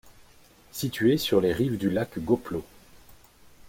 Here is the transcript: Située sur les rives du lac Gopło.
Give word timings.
Située 0.71 1.19
sur 1.19 1.41
les 1.41 1.53
rives 1.53 1.77
du 1.77 1.91
lac 1.91 2.17
Gopło. 2.17 2.65